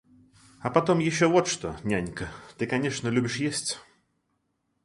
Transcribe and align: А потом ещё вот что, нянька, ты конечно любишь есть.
А 0.61 0.71
потом 0.71 0.97
ещё 0.97 1.29
вот 1.29 1.47
что, 1.47 1.77
нянька, 1.83 2.31
ты 2.57 2.65
конечно 2.65 3.07
любишь 3.07 3.35
есть. 3.37 3.77